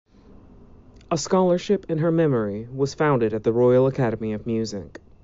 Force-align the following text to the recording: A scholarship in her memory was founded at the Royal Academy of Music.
A 1.11 1.17
scholarship 1.19 1.85
in 1.87 1.99
her 1.99 2.11
memory 2.11 2.67
was 2.73 2.95
founded 2.95 3.35
at 3.35 3.43
the 3.43 3.53
Royal 3.53 3.85
Academy 3.85 4.33
of 4.33 4.47
Music. 4.47 4.99